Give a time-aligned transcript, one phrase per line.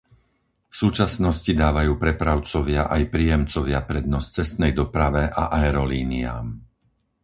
[0.65, 6.45] V súčasnosti dávajú prepravcovia aj príjemcovia prednosť cestnej doprave a aerolíniám.